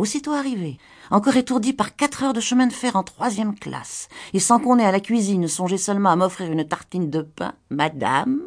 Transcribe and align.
Aussitôt 0.00 0.32
arrivé, 0.32 0.78
encore 1.10 1.36
étourdi 1.36 1.74
par 1.74 1.94
quatre 1.94 2.22
heures 2.22 2.32
de 2.32 2.40
chemin 2.40 2.66
de 2.66 2.72
fer 2.72 2.96
en 2.96 3.02
troisième 3.02 3.54
classe, 3.54 4.08
et 4.32 4.40
sans 4.40 4.58
qu'on 4.58 4.78
ait 4.78 4.86
à 4.86 4.92
la 4.92 5.00
cuisine 5.00 5.46
songé 5.46 5.76
seulement 5.76 6.08
à 6.08 6.16
m'offrir 6.16 6.50
une 6.50 6.66
tartine 6.66 7.10
de 7.10 7.20
pain, 7.20 7.52
madame 7.68 8.40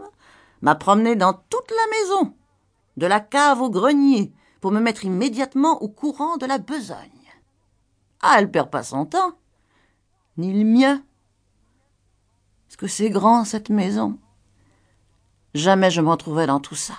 m'a 0.64 0.74
promené 0.74 1.16
dans 1.16 1.34
toute 1.34 1.70
la 1.70 1.92
maison, 1.92 2.34
de 2.98 3.06
la 3.06 3.20
cave 3.20 3.62
au 3.62 3.70
grenier, 3.70 4.34
pour 4.62 4.72
me 4.72 4.80
mettre 4.80 5.06
immédiatement 5.06 5.80
au 5.84 5.90
courant 5.90 6.38
de 6.38 6.48
la 6.48 6.58
besogne. 6.58 6.98
Ah, 8.24 8.38
elle 8.40 8.50
perd 8.50 8.72
pas 8.72 8.82
son 8.82 9.06
temps, 9.06 9.34
ni 10.38 10.54
le 10.54 10.68
mien. 10.68 11.04
Est-ce 12.68 12.78
que 12.78 12.88
c'est 12.88 13.12
grand, 13.12 13.46
cette 13.46 13.70
maison 13.70 14.18
Jamais 15.54 15.92
je 15.92 16.02
m'en 16.02 16.18
trouvais 16.18 16.48
dans 16.48 16.60
tout 16.60 16.74
ça. 16.74 16.96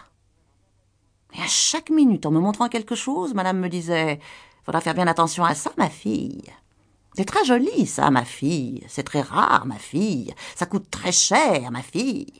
Et 1.36 1.40
à 1.40 1.46
chaque 1.46 1.90
minute, 1.90 2.26
en 2.26 2.30
me 2.30 2.40
montrant 2.40 2.68
quelque 2.68 2.94
chose, 2.94 3.34
madame 3.34 3.58
me 3.58 3.68
disait 3.68 4.20
Faudra 4.64 4.80
faire 4.80 4.94
bien 4.94 5.06
attention 5.06 5.44
à 5.44 5.54
ça, 5.54 5.72
ma 5.76 5.90
fille. 5.90 6.42
C'est 7.16 7.26
très 7.26 7.44
joli, 7.44 7.86
ça, 7.86 8.10
ma 8.10 8.24
fille. 8.24 8.82
C'est 8.88 9.02
très 9.02 9.20
rare, 9.20 9.66
ma 9.66 9.78
fille. 9.78 10.34
Ça 10.56 10.66
coûte 10.66 10.90
très 10.90 11.12
cher, 11.12 11.70
ma 11.70 11.82
fille. 11.82 12.32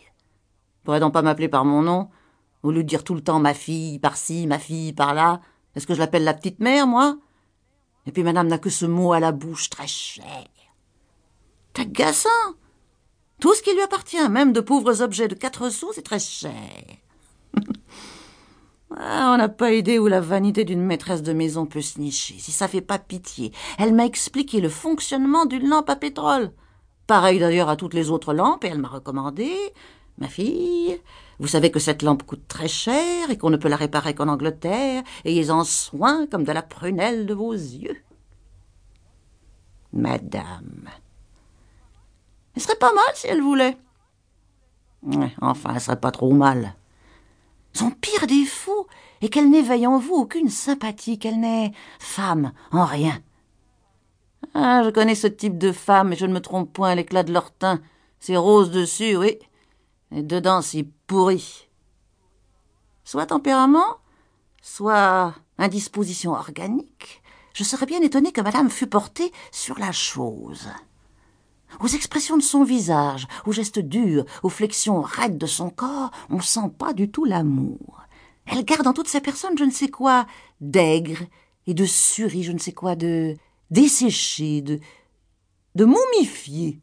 Pourrait 0.85 1.01
donc 1.01 1.13
pas 1.13 1.23
m'appeler 1.23 1.49
par 1.49 1.65
mon 1.65 1.83
nom, 1.83 2.09
au 2.63 2.71
lieu 2.71 2.83
de 2.83 2.89
dire 2.89 3.05
tout 3.05 3.15
le 3.15 3.23
temps 3.23 3.41
ma 3.41 3.55
fille 3.55 3.99
par-ci, 3.99 4.47
ma 4.47 4.59
fille 4.59 4.93
par-là. 4.93 5.41
Est-ce 5.75 5.87
que 5.87 5.95
je 5.95 5.99
l'appelle 5.99 6.25
la 6.25 6.35
petite 6.35 6.61
mère, 6.61 6.87
moi? 6.87 7.17
Et 8.07 8.13
puis 8.13 8.23
madame 8.23 8.49
n'a 8.49 8.59
que 8.59 8.71
ce 8.71 8.87
mot 8.87 9.13
à 9.13 9.21
la 9.21 9.33
bouche, 9.33 9.71
très 9.71 9.87
cher. 9.87 10.47
C'est 11.75 11.83
agaçant. 11.83 12.29
Tout 13.41 13.55
ce 13.55 13.63
qui 13.63 13.73
lui 13.75 13.83
appartient, 13.83 14.29
même 14.29 14.53
de 14.53 14.61
pauvres 14.61 15.03
objets 15.03 15.29
de 15.29 15.35
quatre 15.35 15.69
sous, 15.71 15.93
c'est 15.93 16.03
très 16.03 16.19
cher. 16.19 16.53
On 19.35 19.39
n'a 19.39 19.49
pas 19.49 19.73
idée 19.73 19.99
où 19.99 20.07
la 20.07 20.21
vanité 20.21 20.65
d'une 20.65 20.81
maîtresse 20.81 21.25
de 21.25 21.33
maison 21.33 21.67
peut 21.67 21.81
se 21.81 21.99
nicher, 21.99 22.37
si 22.39 22.53
ça 22.53 22.69
fait 22.69 22.81
pas 22.81 23.01
pitié. 23.01 23.51
Elle 23.81 23.93
m'a 23.93 24.07
expliqué 24.07 24.61
le 24.61 24.69
fonctionnement 24.69 25.45
d'une 25.45 25.69
lampe 25.69 25.91
à 25.91 25.97
pétrole. 25.97 26.53
Pareil 27.09 27.41
d'ailleurs 27.41 27.69
à 27.69 27.75
toutes 27.75 27.95
les 27.95 28.11
autres 28.11 28.33
lampes, 28.33 28.65
et 28.65 28.69
elle 28.69 28.79
m'a 28.79 28.87
recommandé 28.87 29.53
Ma 30.19 30.29
fille, 30.29 31.01
vous 31.41 31.49
savez 31.49 31.73
que 31.73 31.81
cette 31.81 32.03
lampe 32.03 32.23
coûte 32.23 32.47
très 32.47 32.69
cher 32.69 33.29
et 33.29 33.37
qu'on 33.37 33.51
ne 33.51 33.57
peut 33.57 33.69
la 33.69 33.75
réparer 33.75 34.15
qu'en 34.15 34.29
Angleterre. 34.29 35.03
Ayez-en 35.25 35.65
soin 35.65 36.29
comme 36.29 36.45
de 36.45 36.53
la 36.53 36.63
prunelle 36.63 37.27
de 37.27 37.35
vos 37.35 37.55
yeux. 37.55 37.97
Madame. 39.93 40.91
Ce 42.57 42.63
serait 42.63 42.77
pas 42.77 42.95
mal 42.95 43.05
si 43.15 43.27
elle 43.27 43.43
voulait. 43.43 43.77
Enfin, 45.41 45.73
elle 45.75 45.81
serait 45.81 45.99
pas 45.99 46.13
trop 46.13 46.33
mal. 46.33 46.77
Son 47.75 47.91
pire 47.91 48.27
défaut 48.27 48.87
est 49.21 49.29
qu'elle 49.29 49.51
n'éveille 49.51 49.87
en 49.87 49.99
vous 49.99 50.15
aucune 50.15 50.49
sympathie, 50.49 51.19
qu'elle 51.19 51.41
n'est 51.41 51.73
femme 51.99 52.53
en 52.71 52.85
rien. 52.85 53.21
Ah, 54.55 54.83
je 54.85 54.91
connais 54.91 55.15
ce 55.15 55.27
type 55.27 55.59
de 55.59 55.73
femme, 55.73 56.13
et 56.13 56.17
je 56.17 56.27
ne 56.27 56.33
me 56.33 56.41
trompe 56.41 56.73
point, 56.73 56.95
l'éclat 56.95 57.25
de 57.25 57.33
leur 57.33 57.51
teint. 57.51 57.81
C'est 58.21 58.37
rose 58.37 58.71
dessus, 58.71 59.17
oui, 59.17 59.39
et 60.13 60.23
dedans 60.23 60.63
c'est 60.63 60.87
pourri. 61.07 61.69
Soit 63.05 63.27
tempérament, 63.27 63.99
soit 64.63 65.35
indisposition 65.59 66.33
organique, 66.33 67.23
je 67.55 67.65
serais 67.65 67.87
bien 67.87 68.01
étonné 68.01 68.33
que 68.33 68.41
madame 68.41 68.71
fût 68.71 68.87
portée 68.87 69.33
sur 69.51 69.79
la 69.79 69.93
chose 69.93 70.69
aux 71.81 71.89
expressions 71.89 72.37
de 72.37 72.43
son 72.43 72.65
visage, 72.65 73.27
aux 73.47 73.53
gestes 73.53 73.79
durs, 73.79 74.25
aux 74.43 74.49
flexions 74.49 75.01
raides 75.01 75.39
de 75.39 75.47
son 75.47 75.71
corps, 75.71 76.11
on 76.31 76.41
sent 76.41 76.71
pas 76.79 76.93
du 76.93 77.11
tout 77.11 77.25
l'amour. 77.25 78.03
Elle 78.47 78.65
garde 78.65 78.87
en 78.87 78.93
toute 78.93 79.09
sa 79.09 79.21
personne 79.21 79.59
je 79.59 79.65
ne 79.65 79.71
sais 79.71 79.89
quoi 79.89 80.27
d'aigre 80.61 81.23
et 81.67 81.75
de 81.75 81.85
suri, 81.85 82.43
je 82.43 82.53
ne 82.53 82.59
sais 82.59 82.73
quoi 82.73 82.95
de 82.95 83.37
desséché, 83.71 84.61
de, 84.61 84.81
de 85.75 85.85
momifié. 85.85 86.81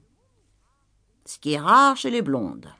Ce 1.25 1.37
qui 1.37 1.53
est 1.53 1.59
rare 1.59 1.95
chez 1.97 2.09
les 2.09 2.21
blondes. 2.21 2.73